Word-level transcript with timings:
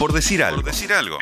Por 0.00 0.14
decir 0.14 0.42
algo. 0.42 0.62
Por 0.62 0.64
decir 0.64 0.90
algo. 0.94 1.18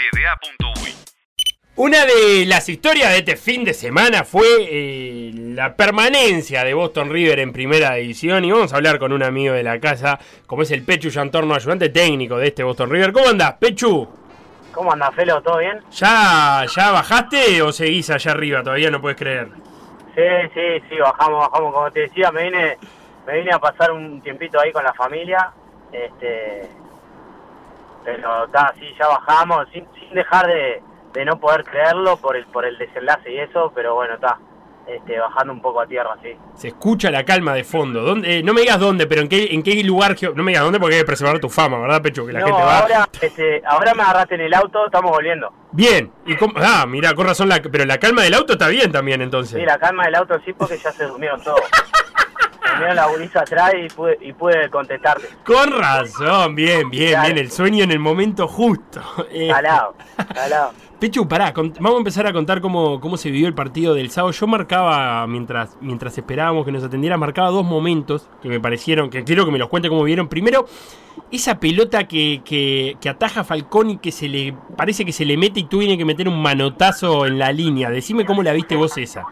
Una 1.75 2.07
de 2.07 2.47
las 2.47 2.69
historias 2.69 3.11
de 3.11 3.19
este 3.19 3.35
fin 3.37 3.65
de 3.65 3.75
semana 3.75 4.23
fue 4.23 4.47
eh, 4.61 5.33
la 5.35 5.75
permanencia 5.75 6.63
de 6.63 6.75
Boston 6.75 7.11
River 7.11 7.41
en 7.41 7.53
primera 7.53 7.95
división 7.95 8.45
y 8.45 8.53
vamos 8.53 8.73
a 8.73 8.77
hablar 8.77 9.01
con 9.01 9.13
un 9.13 9.25
amigo 9.25 9.53
de 9.53 9.65
la 9.65 9.81
casa, 9.81 10.21
como 10.47 10.63
es 10.63 10.71
el 10.71 10.85
Pechu 10.85 11.09
Yantorno, 11.09 11.57
ayudante 11.57 11.89
técnico 11.89 12.37
de 12.39 12.47
este 12.47 12.63
Boston 12.63 12.91
River. 12.91 13.13
¿Cómo 13.13 13.29
andás, 13.29 13.55
Pechu? 13.55 14.09
¿Cómo 14.71 14.93
andás, 14.93 15.13
Felo? 15.17 15.43
¿Todo 15.43 15.59
bien? 15.59 15.81
¿Ya, 15.91 16.65
¿Ya 16.73 16.93
bajaste 16.93 17.61
o 17.63 17.73
seguís 17.73 18.09
allá 18.11 18.31
arriba? 18.31 18.63
Todavía 18.63 18.93
no 18.93 19.01
puedes 19.01 19.19
creer. 19.19 19.49
Sí, 20.15 20.23
sí, 20.55 20.85
sí, 20.89 20.99
bajamos, 21.01 21.49
bajamos. 21.51 21.75
Como 21.75 21.91
te 21.91 22.01
decía, 22.03 22.31
me 22.31 22.45
vine, 22.45 22.79
me 23.27 23.39
vine 23.41 23.51
a 23.53 23.59
pasar 23.59 23.91
un 23.91 24.23
tiempito 24.23 24.61
ahí 24.61 24.71
con 24.71 24.85
la 24.85 24.95
familia. 24.95 25.53
Este, 25.91 26.78
pero 28.17 28.45
está, 28.47 28.73
sí, 28.79 28.87
ya 28.99 29.07
bajamos, 29.07 29.67
sin, 29.73 29.87
sin 29.99 30.15
dejar 30.15 30.47
de, 30.47 30.83
de 31.13 31.25
no 31.25 31.39
poder 31.39 31.65
creerlo 31.65 32.17
por 32.17 32.37
el 32.37 32.47
por 32.47 32.65
el 32.65 32.79
desenlace 32.79 33.31
y 33.31 33.39
eso, 33.39 33.71
pero 33.75 33.95
bueno, 33.95 34.15
está. 34.15 34.39
Este, 34.87 35.19
bajando 35.19 35.53
un 35.53 35.61
poco 35.61 35.83
a 35.83 35.87
tierra, 35.87 36.17
sí. 36.23 36.31
Se 36.55 36.69
escucha 36.69 37.11
la 37.11 37.23
calma 37.23 37.53
de 37.53 37.63
fondo. 37.63 38.01
¿Dónde, 38.01 38.39
eh, 38.39 38.43
no 38.43 38.55
me 38.55 38.63
digas 38.63 38.81
dónde, 38.81 39.07
pero 39.07 39.21
en 39.21 39.29
qué, 39.29 39.49
en 39.51 39.63
qué 39.63 39.85
lugar. 39.85 40.17
No 40.35 40.43
me 40.43 40.53
digas 40.53 40.65
dónde 40.65 40.81
porque 40.81 40.95
hay 40.95 41.03
que 41.03 41.07
preservar 41.07 41.39
tu 41.41 41.51
fama, 41.51 41.79
¿verdad, 41.79 42.01
Pecho? 42.01 42.25
Que 42.25 42.33
la 42.33 42.41
gente 42.41 42.53
va. 42.53 42.79
Ahora, 42.79 43.09
este, 43.21 43.63
ahora 43.67 43.93
me 43.93 44.03
agarraste 44.03 44.37
en 44.37 44.41
el 44.41 44.55
auto, 44.55 44.87
estamos 44.87 45.11
volviendo. 45.11 45.53
Bien. 45.73 46.11
¿Y 46.25 46.37
cómo? 46.37 46.55
Ah, 46.57 46.87
mira, 46.89 47.13
con 47.13 47.27
razón. 47.27 47.51
La, 47.51 47.61
pero 47.61 47.85
la 47.85 47.99
calma 47.99 48.23
del 48.23 48.33
auto 48.33 48.55
está 48.55 48.69
bien 48.69 48.91
también, 48.91 49.21
entonces. 49.21 49.61
Sí, 49.61 49.67
la 49.67 49.79
calma 49.79 50.07
del 50.07 50.15
auto 50.15 50.41
sí, 50.47 50.55
porque 50.55 50.79
ya 50.79 50.91
se 50.91 51.05
durmieron 51.05 51.43
todos. 51.45 51.61
Durmieron 52.69 52.97
la 52.97 53.07
gurisa 53.07 53.41
atrás 53.41 53.73
y 53.75 53.89
pude, 53.89 54.19
y 54.21 54.33
pude 54.33 54.69
contestarte. 54.71 55.29
Con 55.45 55.73
razón, 55.73 56.55
bien, 56.55 56.91
bien, 56.91 57.21
bien. 57.23 57.39
El 57.39 57.51
sueño 57.51 57.85
en 57.85 57.91
el 57.91 57.99
momento 57.99 58.47
justo. 58.49 59.01
Calado, 59.49 59.95
calado. 60.35 60.73
Pechu, 60.99 61.29
pará, 61.29 61.53
vamos 61.55 61.95
a 61.95 61.99
empezar 61.99 62.27
a 62.27 62.33
contar 62.33 62.61
cómo, 62.61 63.01
cómo 63.01 63.17
se 63.17 63.31
vivió 63.31 63.47
el 63.47 63.55
partido 63.55 63.95
del 63.95 64.11
sábado. 64.11 64.33
Yo 64.33 64.49
marcaba, 64.49 65.25
mientras, 65.29 65.77
mientras 65.81 66.19
esperábamos 66.19 66.65
que 66.65 66.73
nos 66.73 66.83
atendiera, 66.83 67.17
marcaba 67.17 67.51
dos 67.51 67.65
momentos 67.65 68.29
que 68.43 68.49
me 68.49 68.59
parecieron, 68.59 69.09
que 69.09 69.23
quiero 69.23 69.45
que 69.45 69.53
me 69.53 69.59
los 69.59 69.69
cuente 69.69 69.89
cómo 69.89 70.03
vieron. 70.03 70.27
Primero, 70.27 70.67
esa 71.31 71.61
pelota 71.61 72.09
que, 72.09 72.43
que, 72.45 72.97
que 73.01 73.09
ataja 73.09 73.43
a 73.43 73.45
Falcón 73.45 73.91
y 73.91 73.99
que 73.99 74.11
se 74.11 74.27
le 74.27 74.53
parece 74.77 75.05
que 75.05 75.13
se 75.13 75.25
le 75.25 75.37
mete 75.37 75.61
y 75.61 75.65
tú 75.65 75.79
tienes 75.79 75.99
que 75.99 76.05
meter 76.05 76.27
un 76.27 76.43
manotazo 76.43 77.27
en 77.27 77.39
la 77.39 77.53
línea. 77.53 77.91
Decime 77.91 78.27
cómo 78.27 78.43
la 78.43 78.53
viste 78.53 78.75
vos 78.75 78.99
esa. 78.99 79.23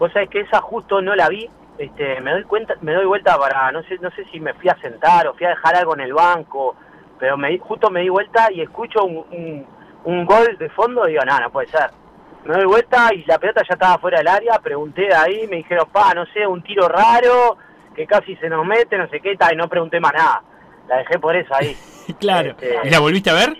Vos 0.00 0.12
sabés 0.12 0.28
que 0.28 0.40
esa 0.40 0.60
justo 0.60 1.00
no 1.00 1.14
la 1.14 1.28
vi. 1.28 1.48
Este, 1.78 2.20
me 2.20 2.32
doy 2.32 2.44
cuenta, 2.44 2.74
me 2.80 2.92
doy 2.94 3.06
vuelta 3.06 3.36
para, 3.38 3.72
no 3.72 3.82
sé, 3.84 3.98
no 4.00 4.10
sé 4.10 4.24
si 4.30 4.40
me 4.40 4.54
fui 4.54 4.68
a 4.68 4.76
sentar 4.80 5.26
o 5.26 5.34
fui 5.34 5.46
a 5.46 5.50
dejar 5.50 5.76
algo 5.76 5.94
en 5.94 6.00
el 6.02 6.12
banco, 6.12 6.76
pero 7.18 7.36
me, 7.36 7.58
justo 7.58 7.90
me 7.90 8.00
di 8.00 8.08
vuelta 8.08 8.52
y 8.52 8.60
escucho 8.60 9.04
un 9.04 9.66
un 10.04 10.24
gol 10.24 10.56
de 10.58 10.68
fondo, 10.70 11.06
digo, 11.06 11.24
no, 11.24 11.38
no 11.38 11.50
puede 11.50 11.68
ser. 11.68 11.90
Me 12.44 12.54
doy 12.54 12.64
vuelta 12.64 13.14
y 13.14 13.24
la 13.24 13.38
pelota 13.38 13.62
ya 13.68 13.74
estaba 13.74 13.98
fuera 13.98 14.18
del 14.18 14.28
área, 14.28 14.58
pregunté 14.58 15.14
ahí, 15.14 15.46
me 15.48 15.56
dijeron, 15.56 15.88
pa, 15.92 16.12
no 16.14 16.26
sé, 16.26 16.46
un 16.46 16.62
tiro 16.62 16.88
raro, 16.88 17.56
que 17.94 18.06
casi 18.06 18.34
se 18.36 18.48
nos 18.48 18.66
mete, 18.66 18.98
no 18.98 19.08
sé 19.08 19.20
qué, 19.20 19.36
tal, 19.36 19.54
y 19.54 19.56
no 19.56 19.68
pregunté 19.68 20.00
más 20.00 20.12
nada. 20.12 20.42
La 20.88 20.98
dejé 20.98 21.18
por 21.18 21.36
eso 21.36 21.54
ahí. 21.54 21.76
claro. 22.18 22.50
Este, 22.50 22.78
¿Y 22.84 22.90
la 22.90 22.98
volviste 22.98 23.30
a 23.30 23.34
ver? 23.34 23.56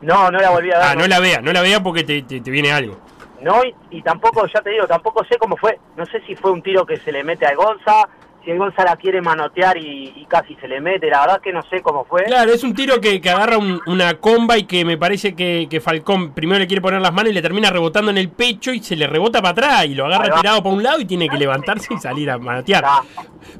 No, 0.00 0.30
no 0.30 0.38
la 0.38 0.50
volví 0.50 0.72
a 0.72 0.78
ver. 0.78 0.86
Ah, 0.86 0.94
no, 0.96 1.06
la 1.06 1.20
vea, 1.20 1.40
no 1.40 1.52
la 1.52 1.62
vea 1.62 1.80
porque 1.80 2.02
te, 2.02 2.22
te, 2.22 2.50
viene 2.50 2.72
algo. 2.72 2.98
No, 3.44 3.62
y, 3.64 3.74
y, 3.90 4.02
tampoco, 4.02 4.46
ya 4.46 4.60
te 4.62 4.70
digo, 4.70 4.86
tampoco 4.86 5.24
sé 5.24 5.36
cómo 5.38 5.56
fue. 5.56 5.78
No 5.96 6.06
sé 6.06 6.20
si 6.26 6.34
fue 6.34 6.50
un 6.50 6.62
tiro 6.62 6.86
que 6.86 6.96
se 6.96 7.12
le 7.12 7.22
mete 7.22 7.46
a 7.46 7.54
Gonza, 7.54 8.08
si 8.44 8.50
el 8.50 8.58
Gonzalo 8.58 8.96
quiere 9.00 9.20
manotear 9.20 9.76
y, 9.78 10.26
casi 10.28 10.54
se 10.56 10.68
le 10.68 10.80
mete, 10.80 11.08
la 11.08 11.20
verdad 11.20 11.40
que 11.40 11.52
no 11.52 11.62
sé 11.62 11.80
cómo 11.82 12.04
fue. 12.04 12.24
Claro, 12.24 12.52
es 12.52 12.62
un 12.62 12.74
tiro 12.74 13.00
que, 13.00 13.20
agarra 13.24 13.58
una 13.58 14.14
comba 14.14 14.58
y 14.58 14.64
que 14.64 14.84
me 14.84 14.98
parece 14.98 15.34
que, 15.34 15.80
Falcón 15.82 16.32
primero 16.32 16.58
le 16.58 16.66
quiere 16.66 16.80
poner 16.80 17.00
las 17.00 17.12
manos 17.12 17.30
y 17.30 17.34
le 17.34 17.42
termina 17.42 17.70
rebotando 17.70 18.10
en 18.10 18.18
el 18.18 18.30
pecho 18.30 18.72
y 18.72 18.82
se 18.82 18.96
le 18.96 19.06
rebota 19.06 19.40
para 19.40 19.52
atrás 19.52 19.86
y 19.86 19.94
lo 19.94 20.06
agarra 20.06 20.36
tirado 20.36 20.62
para 20.62 20.74
un 20.74 20.82
lado 20.82 21.00
y 21.00 21.04
tiene 21.04 21.28
que 21.28 21.36
levantarse 21.36 21.94
y 21.94 21.98
salir 21.98 22.30
a 22.30 22.38
manotear. 22.38 22.84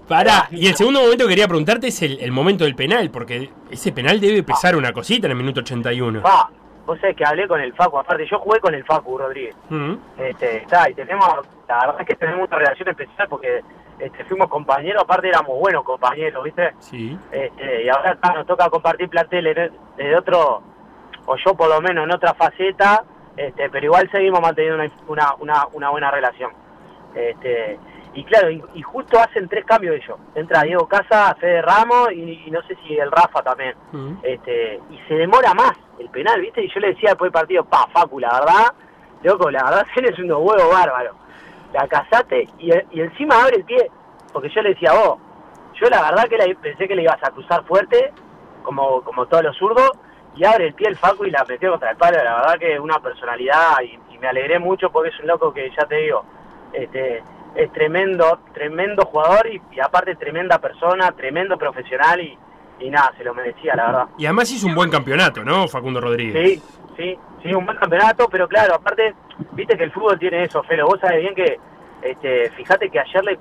Para, 0.08 0.48
y 0.50 0.66
el 0.66 0.75
segundo 0.75 1.00
momento 1.00 1.25
que 1.25 1.31
quería 1.31 1.48
preguntarte 1.48 1.88
es 1.88 2.03
el, 2.03 2.32
momento 2.32 2.64
del 2.64 2.75
penal, 2.75 3.10
porque 3.10 3.50
ese 3.70 3.92
penal 3.92 4.20
debe 4.20 4.42
pesar 4.42 4.76
una 4.76 4.92
cosita 4.92 5.26
en 5.26 5.32
el 5.32 5.38
minuto 5.38 5.60
81. 5.60 6.22
Va, 6.22 6.50
vos 6.86 7.00
sabés 7.00 7.16
que 7.16 7.24
hablé 7.24 7.48
con 7.48 7.60
el 7.60 7.72
Facu, 7.74 7.98
aparte 7.98 8.26
yo 8.26 8.38
jugué 8.38 8.60
con 8.60 8.74
el 8.74 8.84
Facu 8.84 9.18
Rodríguez. 9.18 9.56
Mm. 9.68 9.94
este, 10.18 10.58
está, 10.58 10.88
y 10.90 10.94
tenemos, 10.94 11.26
la 11.68 11.80
verdad 11.80 12.00
es 12.00 12.06
que 12.06 12.14
tenemos 12.14 12.48
una 12.48 12.58
relación 12.58 12.88
especial 12.88 13.28
porque 13.28 13.62
este, 13.98 14.24
fuimos 14.24 14.48
compañeros, 14.48 15.02
aparte 15.02 15.28
éramos 15.28 15.58
buenos 15.58 15.84
compañeros, 15.84 16.44
¿viste? 16.44 16.72
Sí. 16.80 17.18
Este, 17.30 17.84
y 17.84 17.88
ahora 17.88 18.18
nos 18.34 18.46
toca 18.46 18.68
compartir 18.68 19.08
plantel 19.08 19.70
de 19.96 20.16
otro, 20.16 20.62
o 21.26 21.36
yo 21.36 21.54
por 21.54 21.68
lo 21.68 21.80
menos 21.80 22.04
en 22.04 22.12
otra 22.12 22.34
faceta, 22.34 23.04
este, 23.36 23.68
pero 23.70 23.86
igual 23.86 24.08
seguimos 24.10 24.40
manteniendo 24.40 24.84
una, 25.08 25.34
una, 25.38 25.66
una, 25.72 25.90
buena 25.90 26.10
relación. 26.10 26.52
Este, 27.14 27.78
y 28.14 28.25
claro, 28.25 28.50
y, 28.50 28.82
justo 28.82 29.19
hacen 29.19 29.48
tres 29.48 29.64
cambios 29.64 29.97
ellos. 29.97 30.19
Entra 30.34 30.62
Diego 30.62 30.86
Casa, 30.86 31.34
Fede 31.41 31.62
Ramos 31.62 32.12
y, 32.12 32.50
no 32.50 32.62
sé 32.62 32.76
si 32.86 32.97
el 32.97 33.10
Rafa 33.10 33.42
también. 33.42 33.75
Este, 34.22 34.80
y 34.91 34.98
se 35.08 35.14
demora 35.14 35.52
más 35.54 35.72
el 35.98 36.08
penal, 36.10 36.41
¿viste? 36.41 36.62
Y 36.64 36.72
yo 36.72 36.80
le 36.80 36.88
decía 36.88 37.10
después 37.10 37.32
del 37.32 37.41
partido, 37.41 37.64
pa, 37.64 37.88
Facu, 37.92 38.20
la 38.20 38.32
verdad, 38.32 38.75
loco, 39.22 39.50
la 39.50 39.64
verdad, 39.64 39.86
es 39.97 40.19
unos 40.19 40.38
huevos 40.38 40.70
bárbaros 40.72 41.16
la 41.75 41.88
casaste 41.88 42.48
y, 42.58 42.70
encima 43.00 43.42
abre 43.42 43.56
el 43.56 43.64
pie, 43.64 43.91
porque 44.32 44.48
yo 44.48 44.62
le 44.62 44.70
decía, 44.70 44.92
vos, 44.92 45.19
yo 45.75 45.88
la 45.91 46.02
verdad 46.02 46.28
que 46.28 46.54
pensé 46.54 46.86
que 46.86 46.94
le 46.94 47.02
ibas 47.02 47.22
a 47.22 47.31
cruzar 47.32 47.64
fuerte, 47.64 48.12
como, 48.62 49.02
como 49.02 49.26
todos 49.26 49.42
los 49.42 49.56
zurdos, 49.56 49.91
y 50.36 50.44
abre 50.44 50.69
el 50.69 50.75
pie 50.75 50.88
el 50.88 50.96
Facu 50.96 51.25
y 51.25 51.31
la 51.31 51.44
metió 51.44 51.70
contra 51.72 51.91
el 51.91 51.96
palo, 51.96 52.22
la 52.22 52.36
verdad 52.36 52.58
que 52.58 52.75
es 52.75 52.81
una 52.81 52.98
personalidad 53.00 53.82
y, 53.82 53.98
me 54.14 54.28
alegré 54.28 54.58
mucho 54.58 54.91
porque 54.91 55.10
es 55.10 55.20
un 55.20 55.26
loco 55.26 55.52
que 55.52 55.70
ya 55.76 55.84
te 55.84 55.96
digo, 55.96 56.25
este 56.72 57.22
es 57.54 57.72
tremendo, 57.72 58.41
tremendo 58.53 59.04
jugador 59.04 59.48
y, 59.48 59.60
aparte 59.81 60.16
tremenda 60.16 60.59
persona, 60.59 61.12
tremendo 61.12 61.56
profesional 61.56 62.20
y, 62.20 62.37
y 62.81 62.91
nada, 62.91 63.12
se 63.16 63.25
lo 63.25 63.34
merecía, 63.34 63.75
la 63.76 63.87
verdad. 63.87 64.06
Y 64.19 64.26
además 64.26 64.50
hizo 64.50 64.66
un 64.66 64.75
buen 64.75 64.91
campeonato, 64.91 65.44
¿no, 65.44 65.69
Facundo 65.69 66.00
Rodríguez? 66.00 66.34
Sí, 66.34 66.62
sí, 66.97 67.19
sí, 67.43 67.54
un 67.54 67.64
buen 67.64 67.78
campeonato, 67.78 68.28
pero 68.28 68.48
claro, 68.48 68.75
aparte 68.75 69.14
viste 69.53 69.76
que 69.76 69.84
el 69.84 69.93
fútbol 69.93 70.19
tiene 70.19 70.44
eso, 70.44 70.62
Felo. 70.64 70.87
Vos 70.87 71.00
sabés 71.00 71.20
bien 71.20 71.34
que, 71.34 71.59
este, 72.03 72.50
fíjate 72.50 72.91
que 72.91 73.00
ayer 73.00 73.25
le, 73.25 73.38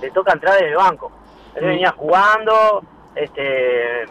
le, 0.00 0.10
toca 0.10 0.32
entrar 0.32 0.54
desde 0.54 0.70
el 0.70 0.76
banco. 0.76 1.10
Él 1.54 1.64
venía 1.64 1.90
jugando, 1.92 2.82
este, 3.14 4.06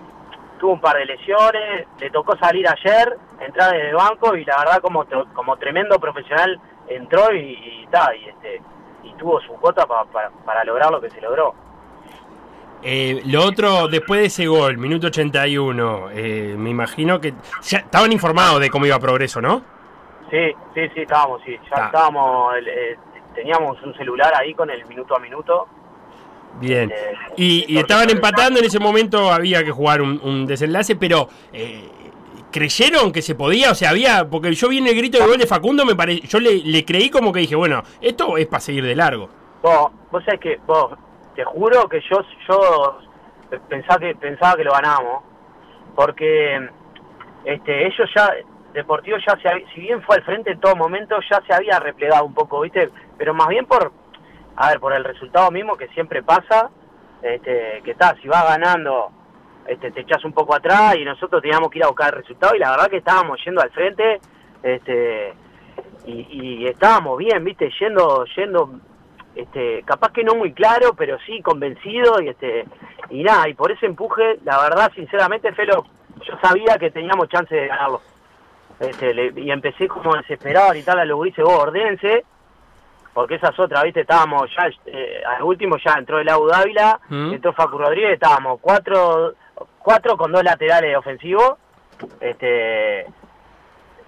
tuvo 0.59 0.73
un 0.73 0.81
par 0.81 0.97
de 0.97 1.05
lesiones, 1.05 1.87
le 1.99 2.09
tocó 2.09 2.35
salir 2.37 2.67
ayer, 2.67 3.17
entrar 3.39 3.71
desde 3.71 3.89
el 3.89 3.95
banco 3.95 4.35
y 4.35 4.43
la 4.43 4.57
verdad 4.57 4.81
como, 4.81 5.05
como 5.33 5.57
tremendo 5.57 5.99
profesional 5.99 6.59
entró 6.87 7.33
y, 7.33 7.39
y, 7.39 7.87
y, 7.89 8.29
este, 8.29 8.61
y 9.03 9.13
tuvo 9.13 9.39
su 9.41 9.53
cuota 9.53 9.85
para 9.87 10.63
lograr 10.63 10.91
lo 10.91 11.01
que 11.01 11.09
se 11.09 11.21
logró. 11.21 11.53
Eh, 12.83 13.21
lo 13.25 13.43
otro, 13.43 13.87
después 13.87 14.21
de 14.21 14.27
ese 14.27 14.47
gol, 14.47 14.77
minuto 14.77 15.07
81, 15.07 16.09
eh, 16.11 16.55
me 16.57 16.69
imagino 16.69 17.19
que 17.19 17.33
ya 17.63 17.79
estaban 17.79 18.11
informados 18.11 18.59
de 18.59 18.69
cómo 18.69 18.85
iba 18.85 18.99
progreso, 18.99 19.41
¿no? 19.41 19.61
Sí, 20.29 20.53
sí, 20.75 20.81
sí, 20.93 21.01
estábamos, 21.01 21.41
sí. 21.43 21.57
Ya 21.69 21.85
estábamos, 21.85 22.53
eh, 22.57 22.97
teníamos 23.33 23.81
un 23.81 23.95
celular 23.95 24.31
ahí 24.35 24.53
con 24.53 24.69
el 24.69 24.85
minuto 24.85 25.15
a 25.15 25.19
minuto. 25.19 25.67
Bien. 26.59 26.91
Eh, 26.91 27.13
y, 27.35 27.77
estaban 27.77 28.09
empatando, 28.09 28.59
en 28.59 28.65
ese 28.65 28.79
momento 28.79 29.31
había 29.31 29.63
que 29.63 29.71
jugar 29.71 30.01
un, 30.01 30.45
desenlace, 30.45 30.95
pero 30.95 31.29
eh, 31.53 31.89
¿creyeron 32.57 33.11
que 33.11 33.21
se 33.21 33.35
podía? 33.35 33.71
O 33.71 33.75
sea, 33.75 33.91
había, 33.91 34.27
porque 34.27 34.51
yo 34.53 34.69
vi 34.69 34.79
en 34.79 34.87
el 34.87 34.95
grito 34.95 35.19
de 35.19 35.27
gol 35.27 35.37
de 35.37 35.45
Facundo, 35.45 35.85
me 35.85 35.95
pare, 35.95 36.21
yo 36.21 36.39
le, 36.39 36.83
creí 36.85 37.11
como 37.11 37.31
que 37.31 37.41
dije, 37.41 37.55
bueno, 37.55 37.83
esto 38.01 38.35
es 38.35 38.47
para 38.47 38.61
seguir 38.61 38.83
de 38.83 38.95
largo. 38.95 39.29
Vos, 39.61 39.91
vos 40.11 40.23
sabés 40.25 40.39
que, 40.39 40.59
vos, 40.65 40.97
te 41.35 41.43
juro 41.43 41.87
que 41.87 42.01
yo, 42.09 42.21
yo 42.47 42.99
pensaba 43.69 43.99
que, 43.99 44.15
pensaba 44.15 44.55
que 44.55 44.63
lo 44.63 44.71
ganamos, 44.71 45.23
porque 45.95 46.67
este, 47.45 47.85
ellos 47.85 48.09
ya 48.15 48.33
Deportivo 48.73 49.17
ya 49.25 49.35
se, 49.41 49.65
si 49.73 49.81
bien 49.81 50.01
fue 50.03 50.17
al 50.17 50.23
frente 50.23 50.51
en 50.51 50.59
todo 50.59 50.75
momento, 50.75 51.15
ya 51.31 51.41
se 51.47 51.53
había 51.53 51.79
replegado 51.79 52.25
un 52.25 52.33
poco, 52.33 52.61
¿viste? 52.61 52.91
Pero 53.17 53.33
más 53.33 53.47
bien 53.47 53.65
por, 53.65 53.91
a 54.55 54.69
ver, 54.69 54.79
por 54.79 54.93
el 54.93 55.03
resultado 55.03 55.49
mismo 55.49 55.75
que 55.75 55.87
siempre 55.89 56.21
pasa, 56.21 56.69
este, 57.23 57.81
que 57.83 57.91
está, 57.91 58.15
si 58.21 58.27
va 58.27 58.43
ganando, 58.43 59.11
este, 59.67 59.91
te 59.91 60.01
echas 60.01 60.23
un 60.23 60.33
poco 60.33 60.55
atrás 60.55 60.95
y 60.95 61.03
nosotros 61.03 61.41
teníamos 61.41 61.69
que 61.69 61.79
ir 61.79 61.83
a 61.83 61.89
buscar 61.89 62.13
el 62.13 62.21
resultado 62.21 62.55
y 62.55 62.59
la 62.59 62.71
verdad 62.71 62.89
que 62.89 62.97
estábamos 62.97 63.39
yendo 63.43 63.61
al 63.61 63.69
frente, 63.71 64.19
este, 64.63 65.33
y, 66.05 66.65
estábamos 66.65 67.17
bien, 67.17 67.43
¿viste? 67.43 67.69
Yendo, 67.79 68.25
yendo, 68.35 68.79
este, 69.35 69.83
capaz 69.83 70.11
que 70.13 70.23
no 70.23 70.35
muy 70.35 70.53
claro, 70.53 70.93
pero 70.97 71.17
sí 71.25 71.41
convencido 71.41 72.21
y 72.21 72.29
este, 72.29 72.65
y 73.09 73.23
nada, 73.23 73.49
y 73.49 73.53
por 73.53 73.71
ese 73.71 73.85
empuje, 73.85 74.39
la 74.43 74.61
verdad, 74.61 74.91
sinceramente, 74.95 75.51
Felo, 75.53 75.85
yo 76.23 76.33
sabía 76.41 76.77
que 76.77 76.91
teníamos 76.91 77.29
chance 77.29 77.53
de 77.53 77.67
ganarlo. 77.67 78.01
Este, 78.79 79.33
y 79.35 79.51
empecé 79.51 79.87
como 79.87 80.15
desesperado 80.15 80.75
y 80.75 80.83
tal 80.83 80.99
a 80.99 81.05
los 81.05 81.19
grises, 81.19 81.43
vos 81.43 81.59
ordense, 81.59 82.23
porque 83.13 83.35
esas 83.35 83.57
otras, 83.59 83.83
viste, 83.83 84.01
estábamos 84.01 84.49
ya, 84.55 84.69
eh, 84.85 85.23
al 85.25 85.43
último 85.43 85.77
ya 85.83 85.95
entró 85.97 86.19
el 86.19 86.27
Dávila, 86.27 86.99
mm. 87.09 87.33
entró 87.33 87.51
Facu 87.53 87.77
Rodríguez, 87.77 88.13
estábamos 88.13 88.59
cuatro, 88.61 89.33
cuatro 89.87 90.17
con 90.17 90.33
dos 90.33 90.43
laterales 90.43 90.97
ofensivos, 90.97 91.53
este, 92.19 93.05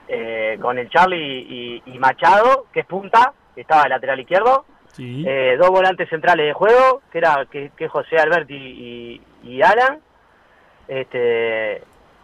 eh, 0.09 0.59
con 0.61 0.77
el 0.77 0.89
Charlie 0.89 1.81
y, 1.85 1.99
Machado, 1.99 2.65
que 2.73 2.81
es 2.81 2.85
punta, 2.85 3.31
que 3.55 3.61
estaba 3.61 3.83
de 3.83 3.89
lateral 3.89 4.19
izquierdo. 4.19 4.65
Eh, 4.97 5.55
dos 5.57 5.69
volantes 5.69 6.09
centrales 6.09 6.47
de 6.47 6.53
juego, 6.53 7.01
que 7.09 7.19
era 7.19 7.47
que, 7.49 7.87
José 7.87 8.17
Alberti 8.17 9.21
y, 9.41 9.61
Alan. 9.61 10.01
Este, 10.85 11.81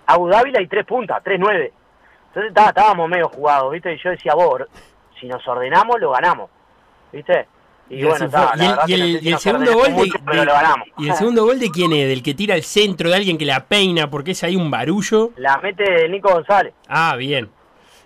Abu 0.08 0.28
Dávila 0.28 0.62
y 0.62 0.68
tres 0.68 0.86
puntas, 0.86 1.24
tres 1.24 1.40
nueve. 1.40 1.72
Entonces 2.34 2.52
estábamos 2.54 3.08
medio 3.08 3.30
jugados, 3.30 3.72
¿viste? 3.72 3.94
Y 3.94 3.98
yo 4.00 4.10
decía, 4.10 4.34
vos, 4.36 4.64
si 5.18 5.28
nos 5.28 5.48
ordenamos, 5.48 5.98
lo 6.02 6.12
ganamos, 6.12 6.50
¿viste? 7.14 7.48
Y, 7.88 8.04
bueno, 8.04 8.28
y, 8.88 9.30
el, 9.30 9.38
segundo 9.38 9.74
gol 9.74 9.96
de, 9.96 10.12
¿Y 10.98 11.08
el 11.08 11.16
segundo 11.16 11.46
gol 11.46 11.60
de 11.60 11.70
quién 11.70 11.94
es? 11.94 12.08
¿Del 12.08 12.24
que 12.24 12.34
tira 12.34 12.56
el 12.56 12.64
centro, 12.64 13.10
de 13.10 13.16
alguien 13.16 13.38
que 13.38 13.46
la 13.46 13.66
peina 13.66 14.10
porque 14.10 14.32
es 14.32 14.44
ahí 14.44 14.56
un 14.56 14.72
barullo? 14.72 15.32
La 15.38 15.58
mete 15.60 16.10
Nico 16.10 16.34
González. 16.34 16.74
Ah, 16.88 17.16
bien. 17.16 17.50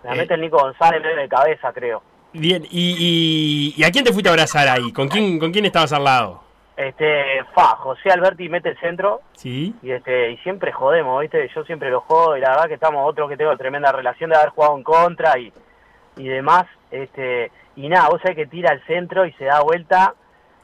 La 0.04 0.16
mete 0.16 0.34
el 0.34 0.42
Nico 0.42 0.58
González 0.60 1.02
medio 1.02 1.16
de 1.16 1.30
cabeza, 1.30 1.72
creo. 1.72 2.04
Bien, 2.34 2.64
y, 2.70 3.74
y, 3.76 3.84
a 3.84 3.92
quién 3.92 4.04
te 4.04 4.12
fuiste 4.12 4.30
a 4.30 4.34
abrazar 4.34 4.68
ahí? 4.68 4.92
¿Con 4.92 5.08
quién, 5.08 5.40
con 5.40 5.52
quién 5.52 5.66
estabas 5.66 5.94
al 5.94 6.04
lado? 6.04 6.44
Este, 6.76 7.44
fa, 7.54 7.76
José 7.78 8.10
Alberti 8.10 8.48
mete 8.50 8.70
el 8.70 8.80
centro. 8.80 9.22
Sí. 9.34 9.74
Y 9.82 9.92
este, 9.92 10.32
y 10.32 10.38
siempre 10.38 10.72
jodemos, 10.72 11.22
¿viste? 11.22 11.50
Yo 11.56 11.64
siempre 11.64 11.90
lo 11.90 12.02
jodo 12.02 12.38
y 12.38 12.42
la 12.42 12.50
verdad 12.52 12.68
que 12.68 12.76
estamos 12.76 13.10
otro 13.10 13.28
que 13.28 13.38
tengo 13.38 13.56
tremenda 13.58 13.92
relación 13.92 14.30
de 14.30 14.38
haber 14.38 14.50
jugado 14.50 14.78
en 14.78 14.84
contra 14.84 15.40
y, 15.40 15.52
y 16.18 16.28
demás. 16.28 16.68
Este, 16.92 17.52
y 17.76 17.88
nada, 17.88 18.10
vos 18.10 18.22
sabés 18.22 18.36
que 18.36 18.48
tira 18.48 18.72
al 18.72 18.84
centro 18.86 19.26
y 19.26 19.32
se 19.34 19.46
da 19.46 19.62
vuelta 19.62 20.16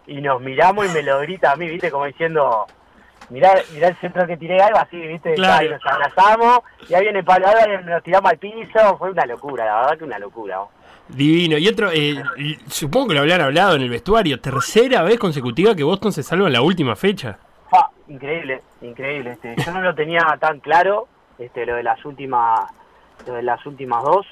y 0.08 0.22
nos 0.22 0.42
miramos 0.42 0.86
y 0.86 0.90
me 0.90 1.04
lo 1.04 1.20
grita 1.20 1.52
a 1.52 1.56
mí, 1.56 1.68
¿viste? 1.68 1.92
Como 1.92 2.06
diciendo, 2.06 2.66
mirá, 3.30 3.54
mirá 3.74 3.90
el 3.90 3.96
centro 3.98 4.26
que 4.28 4.38
tiré, 4.38 4.62
algo 4.62 4.80
así, 4.80 4.98
¿viste? 4.98 5.34
Claro. 5.36 5.66
Y 5.66 5.70
nos 5.70 5.86
abrazamos 5.86 6.60
y 6.90 6.94
ahí 6.94 7.04
viene 7.04 7.24
Pablo 7.24 7.48
y 7.68 7.86
nos 7.86 8.04
tiramos 8.04 8.32
al 8.32 8.38
piso, 8.38 8.98
fue 8.98 9.12
una 9.12 9.26
locura, 9.26 9.66
la 9.66 9.76
verdad 9.82 9.98
que 9.98 10.04
una 10.04 10.20
locura. 10.20 10.60
Divino. 11.08 11.58
Y 11.58 11.68
otro, 11.68 11.92
eh, 11.92 12.24
supongo 12.68 13.10
que 13.10 13.14
lo 13.14 13.22
habían 13.22 13.42
hablado 13.42 13.76
en 13.76 13.84
el 13.84 13.90
vestuario, 13.90 14.40
tercera 14.40 15.04
vez 15.04 15.20
consecutiva 15.20 15.76
que 15.76 15.84
Boston 15.84 16.12
se 16.12 16.24
salva 16.24 16.48
en 16.48 16.54
la 16.54 16.62
última 16.62 16.96
fecha. 16.96 17.38
increíble, 18.08 18.62
increíble. 18.82 19.32
Este, 19.32 19.56
yo 19.64 19.72
no 19.72 19.82
lo 19.82 19.94
tenía 19.94 20.22
tan 20.40 20.60
claro, 20.60 21.08
este, 21.38 21.66
lo 21.66 21.76
de 21.76 21.84
las 21.84 22.04
últimas, 22.06 22.72
lo 23.28 23.34
de 23.36 23.44
las 23.44 23.64
últimas 23.66 24.04
dos. 24.04 24.26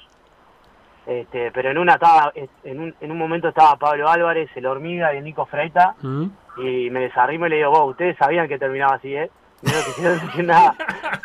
Este, 1.06 1.52
pero 1.52 1.72
en 1.72 1.78
una 1.78 1.96
estaba, 1.96 2.32
en 2.64 2.80
un, 2.80 2.96
en 3.02 3.12
un 3.12 3.18
momento 3.18 3.50
estaba 3.50 3.76
Pablo 3.78 4.10
Álvarez, 4.10 4.50
el 4.56 4.66
hormiga 4.66 5.14
y 5.14 5.18
el 5.18 5.24
Nico 5.24 5.46
Freita, 5.46 5.96
mm. 6.02 6.26
y 6.58 6.90
me 6.90 7.02
desarrimo 7.02 7.48
y 7.48 7.50
le 7.50 7.56
digo, 7.58 7.72
vos, 7.72 7.92
ustedes 7.92 8.18
sabían 8.18 8.48
que 8.48 8.58
terminaba 8.58 8.96
así, 8.96 9.14
¿eh? 9.14 9.30
no 9.64 9.72
quisieron 9.86 10.20
decir 10.26 10.46
nada, 10.46 10.76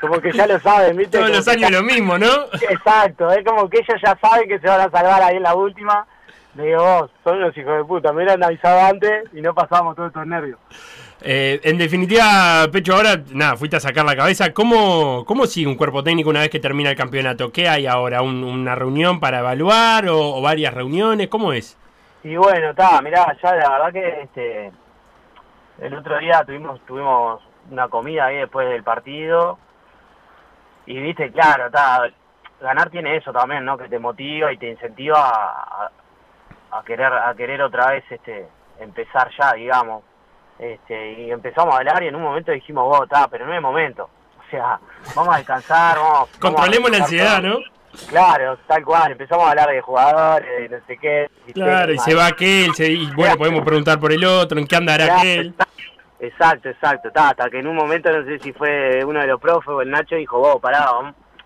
como 0.00 0.20
que 0.20 0.32
ya 0.32 0.46
lo 0.46 0.58
saben, 0.60 0.96
¿viste? 0.96 1.19
Todos 1.19 1.30
los 1.30 1.48
años 1.48 1.70
lo 1.70 1.82
mismo, 1.82 2.19
¿no? 2.19 2.44
Exacto, 2.69 3.30
es 3.30 3.44
como 3.44 3.69
que 3.69 3.78
ellos 3.78 4.00
ya 4.04 4.16
saben 4.20 4.48
que 4.48 4.58
se 4.58 4.66
van 4.66 4.80
a 4.80 4.90
salvar 4.90 5.22
ahí 5.22 5.36
en 5.36 5.42
la 5.42 5.54
última. 5.54 6.06
Le 6.54 6.64
digo, 6.64 6.82
vos, 6.82 7.10
son 7.22 7.40
los 7.40 7.56
hijos 7.56 7.76
de 7.76 7.84
puta, 7.84 8.12
me 8.12 8.16
hubieran 8.16 8.42
avisado 8.42 8.81
antes 8.81 9.24
y 9.32 9.40
no 9.40 9.54
pasábamos 9.54 9.94
todos 9.94 10.08
estos 10.08 10.26
nervios. 10.26 10.58
Eh, 11.20 11.61
en 11.65 11.79
definitiva, 11.79 12.69
Pecho, 12.70 12.94
ahora 12.94 13.17
nada, 13.32 13.56
fuiste 13.56 13.76
a 13.76 13.81
sacar 13.81 14.05
la 14.05 14.15
cabeza. 14.15 14.53
¿Cómo, 14.53 15.25
¿Cómo 15.26 15.47
sigue 15.47 15.67
un 15.67 15.75
cuerpo 15.75 16.05
técnico 16.05 16.31
una 16.31 16.41
vez 16.41 16.50
que 16.50 16.61
termina 16.61 16.91
el 16.91 16.97
campeonato? 16.97 17.50
¿Qué 17.50 17.69
hay 17.69 17.87
ahora? 17.87 18.23
¿Una 18.23 18.75
reunión 18.76 19.19
para 19.19 19.41
evaluar 19.41 20.06
o, 20.09 20.41
varias 20.41 20.73
reuniones? 20.75 21.29
¿Cómo 21.29 21.53
es? 21.53 21.76
Y 22.23 22.37
bueno, 22.37 22.70
está, 22.70 23.00
mirá, 23.03 23.37
ya 23.43 23.55
la 23.55 23.70
verdad 23.70 23.93
que 23.93 24.20
este 24.23 24.73
el 25.81 25.94
otro 25.94 26.19
día 26.19 26.43
tuvimos 26.44 26.81
tuvimos 26.87 27.41
una 27.70 27.88
comida 27.88 28.26
ahí 28.26 28.37
después 28.38 28.69
del 28.69 28.82
partido 28.82 29.59
y 30.87 30.99
viste, 30.99 31.31
claro, 31.31 31.67
está 31.67 32.11
ganar 32.61 32.91
tiene 32.91 33.17
eso 33.17 33.32
también, 33.32 33.65
¿no? 33.65 33.79
Que 33.79 33.88
te 33.88 33.99
motiva 33.99 34.53
y 34.53 34.56
te 34.56 34.70
incentiva 34.70 35.20
a, 35.20 35.91
a 36.73 36.82
querer 36.85 37.12
a 37.12 37.35
querer 37.35 37.62
otra 37.62 37.93
vez 37.93 38.05
este 38.11 38.49
empezar 38.81 39.31
ya, 39.38 39.53
digamos 39.53 40.03
este, 40.58 41.12
y 41.12 41.31
empezamos 41.31 41.75
a 41.75 41.78
hablar 41.78 42.02
y 42.02 42.08
en 42.08 42.16
un 42.16 42.22
momento 42.22 42.52
dijimos, 42.52 42.84
vos, 42.84 43.02
está, 43.05 43.28
pero 43.28 43.46
no 43.46 43.55
es 43.55 43.62
momento. 43.62 44.10
O 44.46 44.50
sea, 44.50 44.81
vamos 45.14 45.34
a 45.34 45.38
descansar, 45.38 45.99
vamos. 45.99 46.31
Controlemos 46.40 46.90
la 46.90 46.96
ansiedad, 46.99 47.43
¿no? 47.43 47.58
Claro, 48.08 48.58
tal 48.66 48.84
cual, 48.84 49.12
empezamos 49.12 49.46
a 49.46 49.50
hablar 49.50 49.70
de 49.70 49.81
jugadores, 49.81 50.49
de 50.58 50.69
no 50.69 50.87
sé 50.87 50.96
qué. 50.99 51.28
Claro, 51.52 51.93
y 51.93 51.99
se 51.99 52.14
va 52.14 52.26
aquel, 52.26 52.70
y 52.78 53.10
bueno, 53.14 53.37
podemos 53.37 53.64
preguntar 53.64 53.99
por 53.99 54.12
el 54.12 54.25
otro, 54.25 54.58
en 54.58 54.66
qué 54.66 54.76
andará 54.76 55.19
aquel. 55.19 55.55
Exacto, 56.20 56.69
exacto, 56.69 57.08
está, 57.08 57.31
hasta 57.31 57.49
que 57.49 57.60
en 57.60 57.66
un 57.66 57.76
momento, 57.76 58.10
no 58.10 58.25
sé 58.25 58.38
si 58.40 58.52
fue 58.52 59.05
uno 59.05 59.20
de 59.20 59.26
los 59.26 59.40
profes 59.40 59.69
o 59.69 59.82
el 59.82 59.90
Nacho, 59.90 60.16
dijo, 60.16 60.38
vos, 60.38 60.60
pará, 60.60 60.90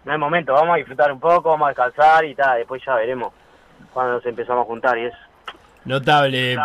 no 0.05 0.13
es 0.13 0.19
momento, 0.19 0.53
vamos 0.53 0.75
a 0.75 0.79
disfrutar 0.79 1.13
un 1.13 1.21
poco, 1.21 1.51
vamos 1.51 1.67
a 1.67 1.69
descansar 1.69 2.25
y 2.25 2.35
tal, 2.35 2.59
después 2.59 2.83
ya 2.85 2.95
veremos 2.95 3.33
cuando 3.93 4.15
nos 4.15 4.27
empezamos 4.27 4.65
a 4.65 4.67
juntar 4.67 4.99
y 4.99 5.07
eso. 5.07 5.17
Notable. 5.85 6.59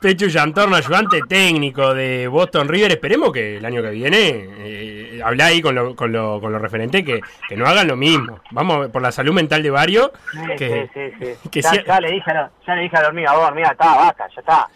Pecho 0.00 0.26
Yantorno, 0.26 0.76
ayudante 0.76 1.20
técnico 1.28 1.92
de 1.92 2.26
Boston 2.28 2.68
River. 2.68 2.92
Esperemos 2.92 3.32
que 3.32 3.58
el 3.58 3.64
año 3.64 3.82
que 3.82 3.90
viene, 3.90 4.48
eh, 4.58 5.20
habla 5.22 5.46
ahí 5.46 5.60
con 5.60 5.74
lo, 5.74 5.94
con 5.94 6.10
lo, 6.12 6.40
con 6.40 6.52
lo 6.52 6.58
referente, 6.58 7.04
que, 7.04 7.20
que 7.48 7.56
no 7.56 7.66
hagan 7.66 7.88
lo 7.88 7.96
mismo. 7.96 8.40
Vamos 8.52 8.88
por 8.88 9.02
la 9.02 9.12
salud 9.12 9.34
mental 9.34 9.62
de 9.62 9.70
varios. 9.70 10.10
que, 10.56 10.88
sí, 10.94 11.12
sí, 11.20 11.36
sí. 11.52 11.60
ya, 11.86 12.00
le 12.00 12.12
dije, 12.12 12.32
ya 12.66 12.74
le 12.74 12.82
dije 12.82 12.96
a 12.96 13.02
la 13.02 13.08
hormiga, 13.08 13.32
vos, 13.32 13.48
hormiga, 13.48 13.70
está, 13.72 13.96
basta, 13.96 14.26
ya 14.34 14.40
está. 14.40 14.68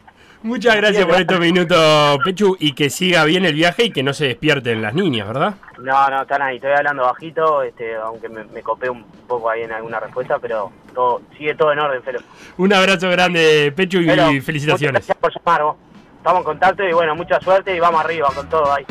Muchas 0.45 0.75
gracias 0.75 1.03
por 1.07 1.15
estos 1.15 1.39
minutos, 1.39 2.19
Pechu, 2.23 2.55
y 2.59 2.73
que 2.73 2.91
siga 2.91 3.23
bien 3.23 3.45
el 3.45 3.55
viaje 3.55 3.85
y 3.85 3.89
que 3.89 4.03
no 4.03 4.13
se 4.13 4.25
despierten 4.27 4.79
las 4.79 4.93
niñas, 4.93 5.27
¿verdad? 5.27 5.55
No, 5.79 6.07
no, 6.07 6.21
están 6.21 6.39
ahí, 6.43 6.57
estoy 6.57 6.71
hablando 6.71 7.01
bajito, 7.01 7.63
este, 7.63 7.95
aunque 7.95 8.29
me, 8.29 8.43
me 8.43 8.61
copé 8.61 8.87
un 8.87 9.03
poco 9.27 9.49
ahí 9.49 9.63
en 9.63 9.71
alguna 9.71 9.99
respuesta, 9.99 10.37
pero 10.37 10.71
todo 10.93 11.23
sigue 11.35 11.55
todo 11.55 11.71
en 11.73 11.79
orden, 11.79 12.03
Felo. 12.03 12.19
Un 12.57 12.71
abrazo 12.73 13.09
grande, 13.09 13.73
Pechu, 13.75 13.97
y 14.01 14.39
felicitaciones. 14.39 15.07
Gracias 15.07 15.17
por 15.17 15.33
llamar, 15.33 15.63
vos. 15.63 15.77
Estamos 16.17 16.41
en 16.41 16.45
contacto 16.45 16.83
y 16.83 16.93
bueno, 16.93 17.15
mucha 17.15 17.39
suerte 17.39 17.75
y 17.75 17.79
vamos 17.79 18.05
arriba 18.05 18.29
con 18.35 18.47
todo 18.47 18.71
ahí. 18.71 18.85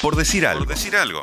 Por 0.00 0.14
decir 0.14 0.46
algo. 0.46 0.66
Por 0.66 0.68
decir 0.68 0.94
algo. 0.94 1.20